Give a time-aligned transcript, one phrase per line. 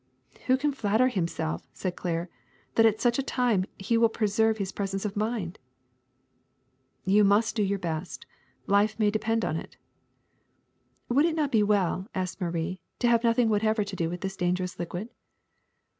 [0.35, 2.27] '^ ^^Who can flatter himself,'^ said Claire,
[2.75, 5.57] ^'that at such a time he will preserv^e his presence of mindT*
[7.05, 8.25] You must do your best.
[8.65, 9.77] Life may depend on it.
[11.09, 14.21] ^'*^ Would it not be well,'' asked Marie, ^^to have nothing whatever to do with
[14.21, 15.09] this dangerous liquid?"